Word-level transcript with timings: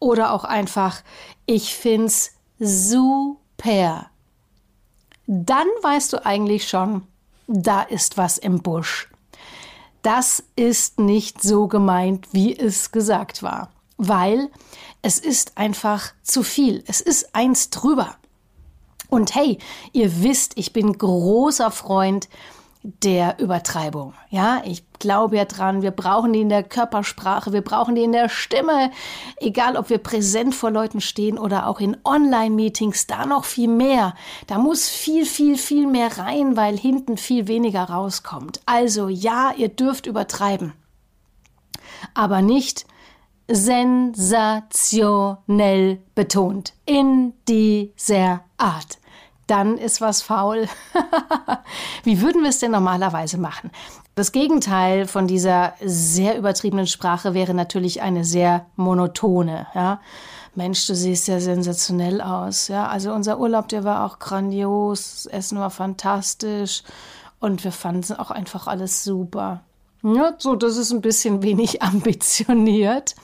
oder 0.00 0.32
auch 0.32 0.44
einfach, 0.44 1.02
ich 1.46 1.76
find's 1.76 2.32
super. 2.58 4.10
Dann 5.26 5.68
weißt 5.82 6.12
du 6.12 6.26
eigentlich 6.26 6.68
schon, 6.68 7.06
da 7.46 7.82
ist 7.82 8.16
was 8.16 8.38
im 8.38 8.62
Busch. 8.62 9.08
Das 10.02 10.42
ist 10.56 10.98
nicht 10.98 11.42
so 11.42 11.68
gemeint, 11.68 12.28
wie 12.32 12.56
es 12.56 12.90
gesagt 12.90 13.42
war, 13.42 13.70
weil 13.98 14.50
es 15.02 15.18
ist 15.18 15.58
einfach 15.58 16.12
zu 16.22 16.42
viel. 16.42 16.82
Es 16.86 17.00
ist 17.00 17.34
eins 17.34 17.70
drüber. 17.70 18.16
Und 19.08 19.34
hey, 19.34 19.58
ihr 19.92 20.22
wisst, 20.22 20.52
ich 20.56 20.72
bin 20.72 20.96
großer 20.96 21.70
Freund 21.70 22.28
der 22.82 23.38
Übertreibung. 23.38 24.14
Ja, 24.30 24.62
ich 24.64 24.90
glaube 24.98 25.36
ja 25.36 25.44
dran, 25.44 25.82
wir 25.82 25.90
brauchen 25.90 26.32
die 26.32 26.40
in 26.40 26.48
der 26.48 26.62
Körpersprache, 26.62 27.52
wir 27.52 27.60
brauchen 27.60 27.94
die 27.94 28.04
in 28.04 28.12
der 28.12 28.30
Stimme, 28.30 28.90
egal 29.36 29.76
ob 29.76 29.90
wir 29.90 29.98
präsent 29.98 30.54
vor 30.54 30.70
Leuten 30.70 31.02
stehen 31.02 31.38
oder 31.38 31.66
auch 31.66 31.80
in 31.80 31.98
Online-Meetings, 32.04 33.06
da 33.06 33.26
noch 33.26 33.44
viel 33.44 33.68
mehr. 33.68 34.14
Da 34.46 34.56
muss 34.58 34.88
viel, 34.88 35.26
viel, 35.26 35.58
viel 35.58 35.86
mehr 35.86 36.16
rein, 36.18 36.56
weil 36.56 36.78
hinten 36.78 37.18
viel 37.18 37.48
weniger 37.48 37.84
rauskommt. 37.84 38.62
Also 38.64 39.08
ja, 39.08 39.52
ihr 39.56 39.68
dürft 39.68 40.06
übertreiben, 40.06 40.72
aber 42.14 42.40
nicht 42.40 42.86
sensationell 43.46 45.98
betont 46.14 46.72
in 46.86 47.34
dieser 47.46 48.40
Art 48.56 48.99
dann 49.50 49.78
ist 49.78 50.00
was 50.00 50.22
faul. 50.22 50.68
Wie 52.04 52.22
würden 52.22 52.42
wir 52.42 52.50
es 52.50 52.60
denn 52.60 52.70
normalerweise 52.70 53.38
machen? 53.38 53.70
Das 54.14 54.32
Gegenteil 54.32 55.06
von 55.06 55.26
dieser 55.26 55.74
sehr 55.84 56.38
übertriebenen 56.38 56.86
Sprache 56.86 57.34
wäre 57.34 57.54
natürlich 57.54 58.02
eine 58.02 58.24
sehr 58.24 58.66
monotone, 58.76 59.66
ja. 59.74 60.00
Mensch, 60.56 60.84
du 60.88 60.96
siehst 60.96 61.28
ja 61.28 61.38
sensationell 61.38 62.20
aus, 62.20 62.68
ja. 62.68 62.88
Also 62.88 63.12
unser 63.12 63.38
Urlaub, 63.38 63.68
der 63.68 63.84
war 63.84 64.04
auch 64.04 64.18
grandios, 64.18 65.22
das 65.24 65.26
Essen 65.26 65.58
war 65.58 65.70
fantastisch 65.70 66.82
und 67.38 67.62
wir 67.64 67.72
fanden 67.72 68.14
auch 68.14 68.30
einfach 68.30 68.66
alles 68.66 69.04
super. 69.04 69.62
Ja, 70.02 70.34
so, 70.38 70.56
das 70.56 70.76
ist 70.76 70.92
ein 70.92 71.00
bisschen 71.00 71.42
wenig 71.42 71.82
ambitioniert. 71.82 73.14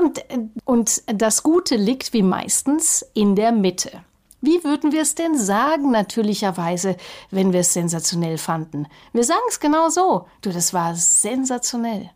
Und, 0.00 0.22
und 0.64 1.02
das 1.06 1.42
Gute 1.42 1.76
liegt 1.76 2.12
wie 2.12 2.22
meistens 2.22 3.06
in 3.14 3.36
der 3.36 3.52
Mitte. 3.52 4.02
Wie 4.40 4.62
würden 4.62 4.92
wir 4.92 5.02
es 5.02 5.14
denn 5.14 5.36
sagen, 5.36 5.90
natürlicherweise, 5.90 6.96
wenn 7.30 7.52
wir 7.52 7.60
es 7.60 7.72
sensationell 7.72 8.38
fanden? 8.38 8.86
Wir 9.12 9.24
sagen 9.24 9.42
es 9.48 9.58
genau 9.58 9.88
so. 9.88 10.28
Du, 10.42 10.52
das 10.52 10.72
war 10.72 10.94
sensationell. 10.94 12.10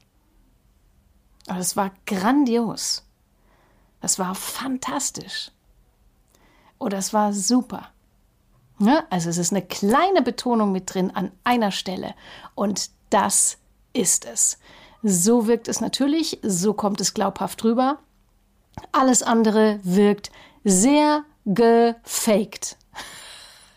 Aber 1.49 1.59
das 1.59 1.77
war 1.77 1.91
grandios. 2.07 3.05
Das 4.01 4.19
war 4.19 4.35
fantastisch. 4.35 5.51
Oder 6.79 6.99
es 6.99 7.13
war 7.13 7.33
super. 7.33 7.89
Ja, 8.79 9.05
also 9.11 9.31
es 9.31 9.39
ist 9.39 9.53
eine 9.53 9.63
kleine 9.63 10.23
Betonung 10.23 10.73
mit 10.73 10.93
drin 10.93 11.11
an 11.11 11.31
einer 11.45 11.71
Stelle. 11.71 12.15
Und 12.55 12.91
das 13.11 13.59
ist 13.93 14.25
es. 14.25 14.59
So 15.03 15.47
wirkt 15.47 15.69
es 15.69 15.81
natürlich, 15.81 16.39
so 16.43 16.75
kommt 16.75 17.01
es 17.01 17.15
glaubhaft 17.15 17.63
rüber. 17.65 17.99
Alles 18.93 19.23
andere 19.23 19.81
wirkt 19.83 20.31
sehr 20.65 21.25
gefaked. 21.45 22.77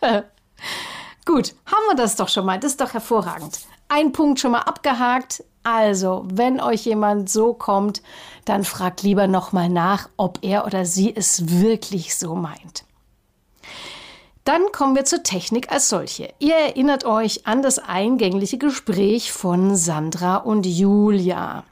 Gut, 1.26 1.56
haben 1.66 1.88
wir 1.90 1.96
das 1.96 2.16
doch 2.16 2.30
schon 2.30 2.46
mal. 2.46 2.60
Das 2.60 2.72
ist 2.72 2.82
doch 2.82 2.94
hervorragend. 2.94 3.60
Ein 3.88 4.12
Punkt 4.12 4.40
schon 4.40 4.52
mal 4.52 4.62
abgehakt. 4.62 5.44
Also, 5.64 6.24
wenn 6.28 6.62
euch 6.62 6.86
jemand 6.86 7.30
so 7.30 7.54
kommt, 7.54 8.04
dann 8.46 8.64
fragt 8.64 9.02
lieber 9.02 9.28
nochmal 9.28 9.70
nach, 9.70 10.10
ob 10.16 10.40
er 10.44 10.66
oder 10.66 10.86
sie 10.86 11.16
es 11.16 11.50
wirklich 11.60 12.16
so 12.16 12.36
meint. 12.36 12.86
Dann 14.44 14.72
kommen 14.72 14.96
wir 14.96 15.06
zur 15.06 15.24
Technik 15.24 15.72
als 15.72 15.90
solche. 15.90 16.32
Ihr 16.38 16.54
erinnert 16.54 17.04
euch 17.04 17.48
an 17.48 17.64
das 17.64 17.80
eingängliche 17.80 18.60
Gespräch 18.60 19.32
von 19.32 19.76
Sandra 19.76 20.38
und 20.38 20.68
Julia. 20.68 21.64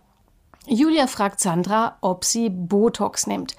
Julia 0.66 1.06
fragt 1.06 1.40
Sandra, 1.40 1.98
ob 2.02 2.26
sie 2.26 2.50
Botox 2.50 3.28
nimmt. 3.28 3.56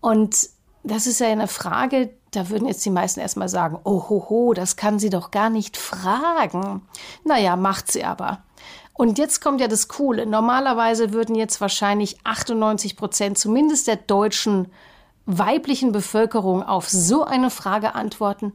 Und 0.00 0.48
das 0.82 1.06
ist 1.06 1.20
ja 1.20 1.28
eine 1.28 1.48
Frage, 1.48 2.10
da 2.30 2.50
würden 2.50 2.68
jetzt 2.68 2.84
die 2.84 2.90
meisten 2.90 3.20
erstmal 3.20 3.48
sagen, 3.48 3.78
oh 3.84 4.08
ho, 4.08 4.26
ho, 4.28 4.54
das 4.54 4.76
kann 4.76 4.98
sie 4.98 5.10
doch 5.10 5.30
gar 5.30 5.50
nicht 5.50 5.76
fragen. 5.76 6.82
Naja, 7.24 7.56
macht 7.56 7.90
sie 7.90 8.04
aber. 8.04 8.42
Und 8.92 9.18
jetzt 9.18 9.40
kommt 9.40 9.60
ja 9.60 9.68
das 9.68 9.88
Coole. 9.88 10.26
Normalerweise 10.26 11.12
würden 11.12 11.36
jetzt 11.36 11.60
wahrscheinlich 11.60 12.18
98 12.24 12.96
Prozent 12.96 13.38
zumindest 13.38 13.86
der 13.86 13.96
deutschen 13.96 14.72
weiblichen 15.24 15.92
Bevölkerung 15.92 16.62
auf 16.62 16.88
so 16.88 17.24
eine 17.24 17.50
Frage 17.50 17.94
antworten. 17.94 18.54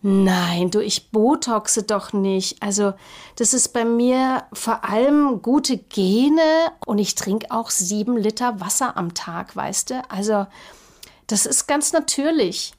Nein, 0.00 0.70
du, 0.70 0.80
ich 0.80 1.10
botoxe 1.10 1.82
doch 1.82 2.12
nicht. 2.12 2.62
Also, 2.62 2.92
das 3.36 3.52
ist 3.52 3.68
bei 3.72 3.84
mir 3.84 4.44
vor 4.52 4.84
allem 4.84 5.42
gute 5.42 5.76
Gene 5.76 6.70
und 6.86 6.98
ich 6.98 7.14
trinke 7.14 7.50
auch 7.50 7.70
sieben 7.70 8.16
Liter 8.16 8.60
Wasser 8.60 8.96
am 8.96 9.14
Tag, 9.14 9.56
weißt 9.56 9.90
du? 9.90 10.02
Also, 10.08 10.46
das 11.28 11.46
ist 11.46 11.66
ganz 11.66 11.92
natürlich. 11.92 12.72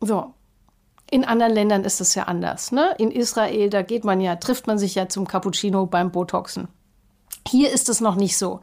So. 0.00 0.34
In 1.10 1.24
anderen 1.24 1.52
Ländern 1.52 1.84
ist 1.84 2.00
das 2.00 2.14
ja 2.14 2.24
anders. 2.24 2.72
Ne? 2.72 2.94
In 2.98 3.10
Israel, 3.10 3.70
da 3.70 3.82
geht 3.82 4.04
man 4.04 4.20
ja, 4.20 4.36
trifft 4.36 4.66
man 4.66 4.78
sich 4.78 4.96
ja 4.96 5.08
zum 5.08 5.28
Cappuccino 5.28 5.86
beim 5.86 6.10
Botoxen. 6.10 6.68
Hier 7.46 7.70
ist 7.70 7.88
es 7.88 8.00
noch 8.00 8.16
nicht 8.16 8.36
so. 8.36 8.60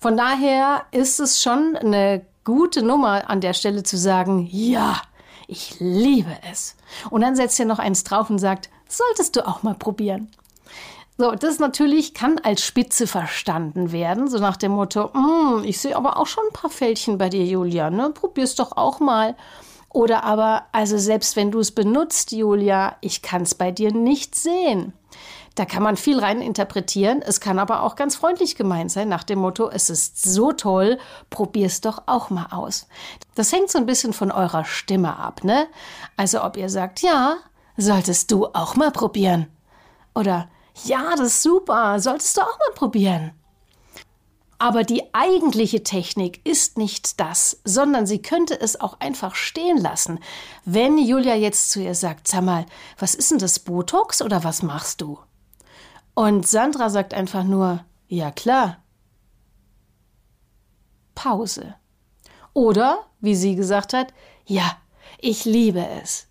Von 0.00 0.16
daher 0.16 0.84
ist 0.92 1.20
es 1.20 1.42
schon 1.42 1.76
eine 1.76 2.24
gute 2.44 2.82
Nummer 2.82 3.28
an 3.28 3.40
der 3.40 3.54
Stelle 3.54 3.82
zu 3.82 3.98
sagen, 3.98 4.48
ja, 4.50 5.02
ich 5.48 5.80
liebe 5.80 6.36
es. 6.50 6.76
Und 7.10 7.22
dann 7.22 7.34
setzt 7.36 7.58
ihr 7.58 7.66
noch 7.66 7.80
eins 7.80 8.04
drauf 8.04 8.30
und 8.30 8.38
sagt, 8.38 8.70
solltest 8.88 9.34
du 9.36 9.46
auch 9.46 9.62
mal 9.64 9.74
probieren. 9.74 10.30
So, 11.20 11.32
das 11.32 11.58
natürlich 11.58 12.14
kann 12.14 12.38
als 12.38 12.64
Spitze 12.64 13.06
verstanden 13.06 13.92
werden, 13.92 14.26
so 14.26 14.38
nach 14.38 14.56
dem 14.56 14.72
Motto, 14.72 15.08
mm, 15.08 15.64
ich 15.64 15.78
sehe 15.78 15.94
aber 15.94 16.16
auch 16.16 16.26
schon 16.26 16.44
ein 16.48 16.54
paar 16.54 16.70
Fältchen 16.70 17.18
bei 17.18 17.28
dir, 17.28 17.44
Julia, 17.44 17.90
ne? 17.90 18.08
Probier's 18.08 18.54
doch 18.54 18.74
auch 18.78 19.00
mal. 19.00 19.36
Oder 19.90 20.24
aber, 20.24 20.62
also 20.72 20.96
selbst 20.96 21.36
wenn 21.36 21.50
du 21.50 21.58
es 21.58 21.72
benutzt, 21.72 22.32
Julia, 22.32 22.96
ich 23.02 23.20
kann 23.20 23.42
es 23.42 23.54
bei 23.54 23.70
dir 23.70 23.92
nicht 23.92 24.34
sehen. 24.34 24.94
Da 25.56 25.66
kann 25.66 25.82
man 25.82 25.98
viel 25.98 26.18
rein 26.18 26.40
interpretieren. 26.40 27.20
Es 27.20 27.38
kann 27.38 27.58
aber 27.58 27.82
auch 27.82 27.96
ganz 27.96 28.16
freundlich 28.16 28.56
gemeint 28.56 28.90
sein, 28.90 29.10
nach 29.10 29.24
dem 29.24 29.40
Motto, 29.40 29.68
es 29.68 29.90
ist 29.90 30.22
so 30.22 30.52
toll, 30.52 30.96
probier's 31.28 31.82
doch 31.82 32.04
auch 32.06 32.30
mal 32.30 32.46
aus. 32.50 32.88
Das 33.34 33.52
hängt 33.52 33.70
so 33.70 33.76
ein 33.76 33.84
bisschen 33.84 34.14
von 34.14 34.32
eurer 34.32 34.64
Stimme 34.64 35.18
ab, 35.18 35.44
ne? 35.44 35.66
Also 36.16 36.42
ob 36.42 36.56
ihr 36.56 36.70
sagt, 36.70 37.02
ja, 37.02 37.36
solltest 37.76 38.30
du 38.30 38.46
auch 38.46 38.74
mal 38.74 38.90
probieren. 38.90 39.48
Oder 40.14 40.48
ja, 40.84 41.10
das 41.16 41.28
ist 41.28 41.42
super, 41.42 42.00
solltest 42.00 42.36
du 42.36 42.42
auch 42.42 42.58
mal 42.58 42.74
probieren. 42.74 43.32
Aber 44.58 44.84
die 44.84 45.14
eigentliche 45.14 45.82
Technik 45.82 46.46
ist 46.46 46.76
nicht 46.76 47.18
das, 47.18 47.60
sondern 47.64 48.06
sie 48.06 48.20
könnte 48.20 48.60
es 48.60 48.78
auch 48.78 49.00
einfach 49.00 49.34
stehen 49.34 49.78
lassen. 49.78 50.20
Wenn 50.66 50.98
Julia 50.98 51.34
jetzt 51.34 51.70
zu 51.70 51.80
ihr 51.80 51.94
sagt, 51.94 52.28
sag 52.28 52.44
mal, 52.44 52.66
was 52.98 53.14
ist 53.14 53.30
denn 53.30 53.38
das 53.38 53.58
Botox 53.58 54.20
oder 54.20 54.44
was 54.44 54.62
machst 54.62 55.00
du? 55.00 55.18
Und 56.12 56.46
Sandra 56.46 56.90
sagt 56.90 57.14
einfach 57.14 57.42
nur, 57.42 57.82
ja 58.06 58.30
klar. 58.30 58.82
Pause. 61.14 61.74
Oder, 62.52 63.06
wie 63.20 63.34
sie 63.34 63.54
gesagt 63.54 63.94
hat, 63.94 64.12
ja, 64.44 64.76
ich 65.18 65.46
liebe 65.46 65.86
es. 66.02 66.26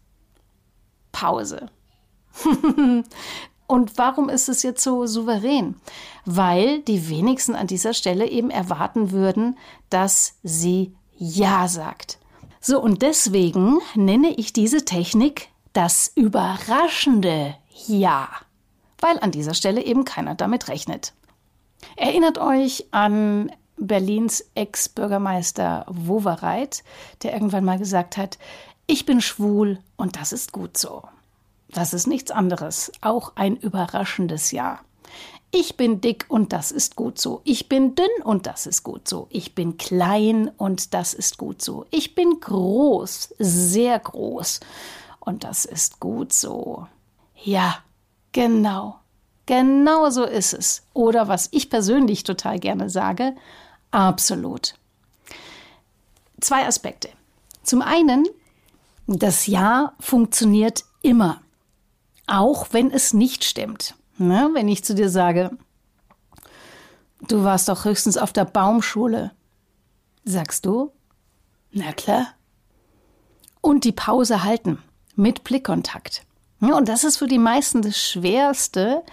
Pause. 1.12 1.72
Und 3.70 3.98
warum 3.98 4.28
ist 4.28 4.50
es 4.50 4.64
jetzt 4.64 4.84
so 4.84 5.06
souverän? 5.06 5.76
Weil 6.26 6.82
die 6.82 7.10
wenigsten 7.10 7.56
an 7.56 7.68
dieser 7.68 7.94
Stelle 7.94 8.28
eben 8.28 8.50
erwarten 8.50 9.12
würden, 9.12 9.58
dass 9.90 10.34
sie 10.44 10.94
Ja 11.18 11.68
sagt. 11.68 12.20
So, 12.60 12.82
und 12.82 13.02
deswegen 13.02 13.80
nenne 13.96 14.32
ich 14.32 14.52
diese 14.52 14.84
Technik 14.84 15.48
das 15.72 16.12
überraschende 16.16 17.56
Ja 17.88 18.28
weil 19.02 19.20
an 19.20 19.32
dieser 19.32 19.54
Stelle 19.54 19.84
eben 19.84 20.06
keiner 20.06 20.36
damit 20.36 20.68
rechnet. 20.68 21.14
Erinnert 21.96 22.38
euch 22.38 22.88
an 22.92 23.52
Berlins 23.78 24.46
Ex-Bürgermeister 24.56 25.86
Wowereit, 25.88 26.84
der 27.24 27.34
irgendwann 27.34 27.64
mal 27.64 27.80
gesagt 27.80 28.18
hat, 28.18 28.38
ich 28.88 29.06
bin 29.06 29.22
schwul 29.22 29.80
und 29.96 30.16
das 30.18 30.34
ist 30.34 30.52
gut 30.52 30.78
so. 30.78 31.04
Das 31.74 31.94
ist 31.94 32.08
nichts 32.08 32.32
anderes, 32.32 32.92
auch 33.02 33.34
ein 33.36 33.56
überraschendes 33.56 34.52
Ja. 34.52 34.80
Ich 35.52 35.78
bin 35.78 36.00
dick 36.00 36.26
und 36.30 36.54
das 36.54 36.72
ist 36.72 36.96
gut 36.96 37.20
so. 37.20 37.42
Ich 37.44 37.70
bin 37.70 37.96
dünn 37.96 38.06
und 38.24 38.46
das 38.46 38.68
ist 38.68 38.84
gut 38.84 39.08
so. 39.08 39.28
Ich 39.32 39.56
bin 39.56 39.78
klein 39.78 40.52
und 40.58 40.94
das 40.94 41.16
ist 41.16 41.40
gut 41.40 41.62
so. 41.62 41.86
Ich 41.90 42.14
bin 42.14 42.40
groß, 42.40 43.34
sehr 43.40 43.98
groß 43.98 44.60
und 45.20 45.44
das 45.44 45.66
ist 45.66 46.00
gut 46.00 46.34
so. 46.34 46.88
Ja, 47.36 47.80
Genau. 48.32 49.00
Genau 49.46 50.10
so 50.10 50.24
ist 50.24 50.54
es. 50.54 50.84
Oder 50.94 51.28
was 51.28 51.50
ich 51.52 51.70
persönlich 51.70 52.24
total 52.24 52.60
gerne 52.60 52.90
sage, 52.90 53.36
absolut. 53.92 54.76
Zwei 56.40 56.68
Aspekte. 56.68 57.10
Zum 57.64 57.82
einen, 57.82 58.28
das 59.08 59.48
Ja 59.48 59.94
funktioniert 60.00 60.84
immer, 61.02 61.42
auch 62.30 62.68
wenn 62.72 62.92
es 62.92 63.14
nicht 63.14 63.44
stimmt. 63.44 63.96
Ne? 64.18 64.50
Wenn 64.54 64.68
ich 64.68 64.84
zu 64.84 64.96
dir 64.96 65.10
sage, 65.10 65.52
du 67.28 67.44
warst 67.44 67.70
doch 67.70 67.86
höchstens 67.86 68.18
auf 68.18 68.34
der 68.34 68.46
Baumschule, 68.46 69.32
sagst 70.24 70.66
du, 70.66 70.92
na 71.72 71.92
klar. 71.94 72.28
Und 73.62 73.84
die 73.84 73.92
Pause 73.92 74.44
halten 74.44 74.80
mit 75.16 75.44
Blickkontakt. 75.44 76.24
Und 76.62 76.90
das 76.90 77.04
ist 77.04 77.18
für 77.18 77.28
die 77.28 77.38
meisten 77.38 77.82
das 77.82 77.98
Schwerste, 77.98 79.04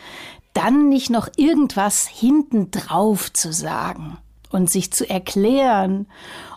dann 0.53 0.89
nicht 0.89 1.11
noch 1.11 1.29
irgendwas 1.37 2.07
hinten 2.07 2.71
drauf 2.71 3.33
zu 3.33 3.53
sagen 3.53 4.19
und 4.51 4.71
sich 4.71 4.93
zu 4.93 5.09
erklären. 5.09 6.07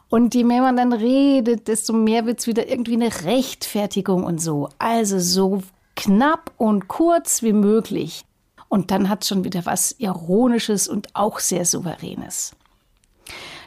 Und 0.10 0.34
je 0.34 0.44
mehr 0.44 0.62
man 0.62 0.78
dann 0.78 0.94
redet, 0.94 1.68
desto 1.68 1.94
mehr 1.94 2.26
wird 2.26 2.40
es 2.40 2.48
wieder 2.48 2.68
irgendwie 2.70 2.94
eine 2.94 3.24
Rechtfertigung 3.24 4.24
und 4.24 4.40
so. 4.40 4.70
Also 4.80 5.20
so 5.20 5.62
knapp 6.00 6.51
und 6.57 6.88
kurz 6.88 7.44
wie 7.44 7.54
möglich. 7.54 8.25
Und 8.68 8.92
dann 8.92 9.10
hat 9.10 9.25
schon 9.25 9.44
wieder 9.44 9.66
was 9.66 9.96
Ironisches 10.00 10.88
und 10.88 11.16
auch 11.16 11.40
sehr 11.40 11.66
Souveränes. 11.66 12.56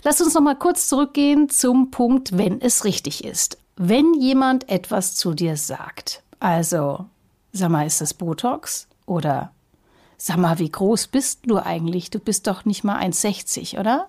Lass 0.05 0.20
uns 0.20 0.34
noch 0.34 0.43
mal 0.43 0.56
kurz 0.56 0.88
zurückgehen 0.88 1.49
zum 1.49 1.90
Punkt, 1.90 2.37
wenn 2.37 2.61
es 2.61 2.84
richtig 2.84 3.25
ist. 3.25 3.58
Wenn 3.76 4.14
jemand 4.14 4.69
etwas 4.69 5.14
zu 5.14 5.34
dir 5.34 5.56
sagt, 5.56 6.23
also 6.40 7.06
Sag 7.52 7.69
mal, 7.69 7.87
ist 7.87 8.00
das 8.00 8.14
Botox? 8.14 8.88
Oder 9.05 9.52
sag 10.17 10.38
mal, 10.38 10.58
wie 10.58 10.70
groß 10.70 11.08
bist 11.08 11.40
du 11.46 11.58
eigentlich? 11.58 12.11
Du 12.11 12.19
bist 12.19 12.46
doch 12.46 12.64
nicht 12.64 12.82
mal 12.82 12.99
1,60, 13.02 13.78
oder? 13.78 14.08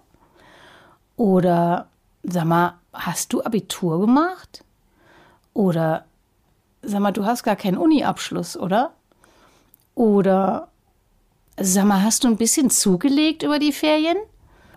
Oder 1.18 1.90
sag 2.24 2.46
mal, 2.46 2.76
hast 2.94 3.34
du 3.34 3.44
Abitur 3.44 4.00
gemacht? 4.00 4.64
Oder 5.54 6.06
sag 6.84 7.00
mal, 7.00 7.12
du 7.12 7.26
hast 7.26 7.44
gar 7.44 7.56
keinen 7.56 7.78
Uni-Abschluss, 7.78 8.58
oder? 8.58 8.92
Oder 9.96 10.68
sag 11.58 11.86
mal, 11.86 12.04
hast 12.04 12.24
du 12.24 12.28
ein 12.28 12.38
bisschen 12.38 12.70
zugelegt 12.70 13.44
über 13.44 13.60
die 13.60 13.72
Ferien? 13.72 14.18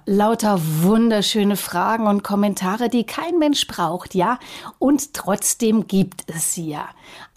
Lauter 0.08 0.60
wunderschöne 0.82 1.56
Fragen 1.56 2.06
und 2.06 2.22
Kommentare, 2.22 2.88
die 2.88 3.04
kein 3.04 3.38
Mensch 3.38 3.66
braucht, 3.66 4.14
ja? 4.14 4.38
Und 4.78 5.14
trotzdem 5.14 5.88
gibt 5.88 6.30
es 6.30 6.54
sie 6.54 6.68
ja. 6.68 6.88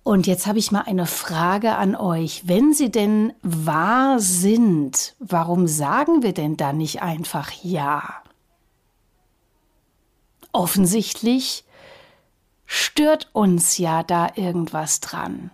Und 0.04 0.28
jetzt 0.28 0.46
habe 0.46 0.60
ich 0.60 0.72
mal 0.72 0.82
eine 0.82 1.08
Frage 1.08 1.76
an 1.76 1.96
euch. 1.96 2.48
Wenn 2.48 2.74
sie 2.74 2.92
denn 2.92 3.34
wahr 3.42 4.20
sind, 4.20 5.16
warum 5.20 5.68
sagen 5.68 6.22
wir 6.22 6.34
denn 6.34 6.58
dann 6.58 6.78
nicht 6.78 7.02
einfach 7.02 7.52
ja? 7.64 8.04
Offensichtlich 10.52 11.64
stört 12.72 13.30
uns 13.34 13.80
ja 13.80 14.04
da 14.04 14.30
irgendwas 14.36 15.00
dran. 15.00 15.50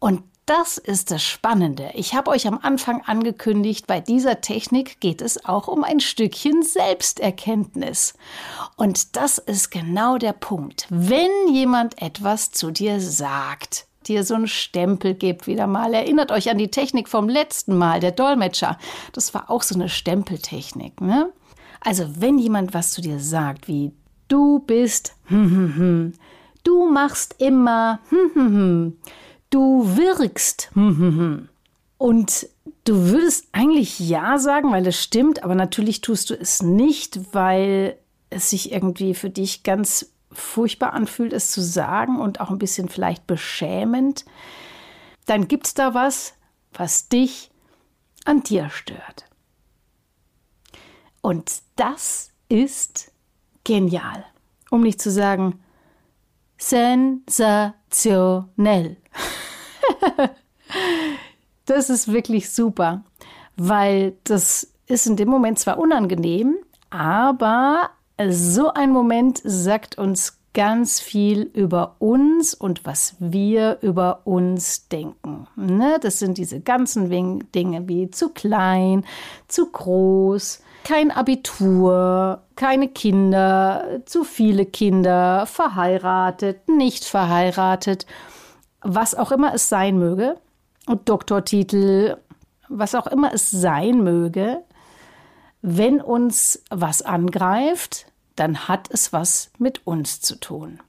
Und 0.00 0.24
das 0.46 0.78
ist 0.78 1.12
das 1.12 1.22
Spannende. 1.22 1.92
Ich 1.94 2.14
habe 2.14 2.28
euch 2.32 2.48
am 2.48 2.58
Anfang 2.60 3.02
angekündigt, 3.06 3.86
bei 3.86 4.00
dieser 4.00 4.40
Technik 4.40 4.98
geht 4.98 5.22
es 5.22 5.44
auch 5.44 5.68
um 5.68 5.84
ein 5.84 6.00
Stückchen 6.00 6.64
Selbsterkenntnis. 6.64 8.14
Und 8.76 9.14
das 9.14 9.38
ist 9.38 9.70
genau 9.70 10.18
der 10.18 10.32
Punkt. 10.32 10.88
Wenn 10.90 11.30
jemand 11.48 12.02
etwas 12.02 12.50
zu 12.50 12.72
dir 12.72 13.00
sagt, 13.00 13.86
dir 14.08 14.24
so 14.24 14.34
einen 14.34 14.48
Stempel 14.48 15.14
gibt, 15.14 15.46
wieder 15.46 15.68
mal. 15.68 15.94
Erinnert 15.94 16.32
euch 16.32 16.50
an 16.50 16.58
die 16.58 16.72
Technik 16.72 17.08
vom 17.08 17.28
letzten 17.28 17.76
Mal, 17.76 18.00
der 18.00 18.10
Dolmetscher. 18.10 18.76
Das 19.12 19.34
war 19.34 19.48
auch 19.48 19.62
so 19.62 19.76
eine 19.76 19.88
Stempeltechnik, 19.88 21.00
ne? 21.00 21.32
Also, 21.80 22.20
wenn 22.20 22.38
jemand 22.38 22.74
was 22.74 22.90
zu 22.90 23.00
dir 23.00 23.20
sagt, 23.20 23.68
wie 23.68 23.92
du 24.32 24.60
bist, 24.60 25.14
hm, 25.26 25.50
hm, 25.50 25.76
hm, 25.76 26.12
du 26.64 26.90
machst 26.90 27.36
immer, 27.38 28.00
du 29.50 29.96
wirkst. 29.96 30.70
Und 31.98 32.48
du 32.84 33.10
würdest 33.10 33.48
eigentlich 33.52 34.00
ja 34.00 34.38
sagen, 34.38 34.72
weil 34.72 34.86
es 34.86 35.00
stimmt, 35.00 35.44
aber 35.44 35.54
natürlich 35.54 36.00
tust 36.00 36.30
du 36.30 36.34
es 36.34 36.62
nicht, 36.62 37.34
weil 37.34 37.98
es 38.30 38.50
sich 38.50 38.72
irgendwie 38.72 39.14
für 39.14 39.28
dich 39.28 39.62
ganz 39.62 40.12
furchtbar 40.32 40.94
anfühlt, 40.94 41.34
es 41.34 41.50
zu 41.50 41.60
sagen 41.60 42.18
und 42.18 42.40
auch 42.40 42.50
ein 42.50 42.58
bisschen 42.58 42.88
vielleicht 42.88 43.26
beschämend. 43.26 44.24
Dann 45.26 45.46
gibt 45.46 45.66
es 45.66 45.74
da 45.74 45.92
was, 45.92 46.32
was 46.72 47.08
dich 47.08 47.50
an 48.24 48.42
dir 48.42 48.70
stört. 48.70 49.26
Und 51.20 51.52
das 51.76 52.30
ist 52.48 53.11
genial. 53.64 54.24
Um 54.70 54.82
nicht 54.82 55.00
zu 55.00 55.10
sagen, 55.10 55.60
sensationell. 56.58 58.96
das 61.66 61.90
ist 61.90 62.12
wirklich 62.12 62.50
super, 62.50 63.04
weil 63.56 64.14
das 64.24 64.72
ist 64.86 65.06
in 65.06 65.16
dem 65.16 65.28
Moment 65.28 65.58
zwar 65.58 65.78
unangenehm, 65.78 66.56
aber 66.90 67.90
so 68.28 68.72
ein 68.72 68.90
Moment 68.90 69.40
sagt 69.44 69.98
uns 69.98 70.38
ganz 70.54 71.00
viel 71.00 71.50
über 71.54 71.96
uns 71.98 72.52
und 72.52 72.84
was 72.84 73.16
wir 73.18 73.78
über 73.80 74.20
uns 74.24 74.88
denken. 74.88 75.46
Ne? 75.56 75.98
Das 76.00 76.18
sind 76.18 76.36
diese 76.36 76.60
ganzen 76.60 77.08
Dinge 77.52 77.88
wie 77.88 78.10
zu 78.10 78.30
klein, 78.30 79.04
zu 79.48 79.70
groß, 79.70 80.60
kein 80.84 81.10
Abitur, 81.10 82.42
keine 82.56 82.88
Kinder, 82.88 84.00
zu 84.04 84.24
viele 84.24 84.66
Kinder, 84.66 85.46
verheiratet, 85.46 86.68
nicht 86.68 87.04
verheiratet, 87.04 88.06
was 88.80 89.14
auch 89.14 89.32
immer 89.32 89.54
es 89.54 89.68
sein 89.68 89.98
möge, 89.98 90.36
und 90.86 91.08
Doktortitel, 91.08 92.16
was 92.68 92.94
auch 92.94 93.06
immer 93.06 93.32
es 93.32 93.50
sein 93.50 94.02
möge, 94.02 94.62
wenn 95.62 96.00
uns 96.00 96.62
was 96.70 97.02
angreift, 97.02 98.06
dann 98.34 98.66
hat 98.66 98.88
es 98.90 99.12
was 99.12 99.50
mit 99.58 99.86
uns 99.86 100.20
zu 100.20 100.36
tun. 100.40 100.80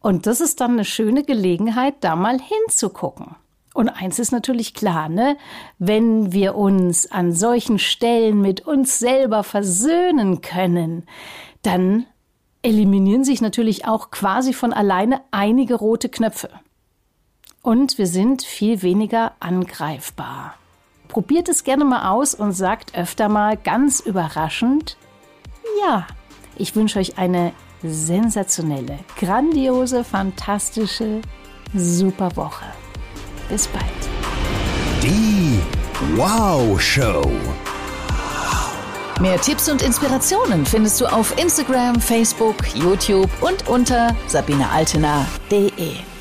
Und 0.00 0.26
das 0.26 0.40
ist 0.40 0.60
dann 0.60 0.72
eine 0.72 0.84
schöne 0.84 1.24
Gelegenheit, 1.24 1.94
da 2.00 2.14
mal 2.14 2.38
hinzugucken. 2.38 3.36
Und 3.76 3.90
eins 3.90 4.18
ist 4.18 4.32
natürlich 4.32 4.72
klar, 4.72 5.10
ne? 5.10 5.36
Wenn 5.78 6.32
wir 6.32 6.54
uns 6.54 7.12
an 7.12 7.34
solchen 7.34 7.78
Stellen 7.78 8.40
mit 8.40 8.62
uns 8.62 8.98
selber 8.98 9.44
versöhnen 9.44 10.40
können, 10.40 11.04
dann 11.60 12.06
eliminieren 12.62 13.22
sich 13.22 13.42
natürlich 13.42 13.86
auch 13.86 14.10
quasi 14.10 14.54
von 14.54 14.72
alleine 14.72 15.20
einige 15.30 15.74
rote 15.74 16.08
Knöpfe. 16.08 16.48
Und 17.60 17.98
wir 17.98 18.06
sind 18.06 18.44
viel 18.44 18.80
weniger 18.80 19.32
angreifbar. 19.40 20.54
Probiert 21.08 21.50
es 21.50 21.62
gerne 21.62 21.84
mal 21.84 22.10
aus 22.10 22.34
und 22.34 22.52
sagt 22.52 22.96
öfter 22.96 23.28
mal 23.28 23.58
ganz 23.58 24.00
überraschend, 24.00 24.96
ja, 25.82 26.06
ich 26.56 26.74
wünsche 26.74 26.98
euch 26.98 27.18
eine 27.18 27.52
sensationelle, 27.82 29.00
grandiose, 29.18 30.02
fantastische, 30.02 31.20
super 31.74 32.36
Woche. 32.36 32.64
Bis 33.48 33.68
bald. 33.68 33.84
Die 35.02 35.60
Wow 36.16 36.80
Show. 36.80 37.30
Mehr 39.20 39.40
Tipps 39.40 39.68
und 39.68 39.82
Inspirationen 39.82 40.66
findest 40.66 41.00
du 41.00 41.06
auf 41.06 41.38
Instagram, 41.38 42.00
Facebook, 42.00 42.56
YouTube 42.74 43.30
und 43.40 43.66
unter 43.66 44.14
sabinealtener.de. 44.26 46.15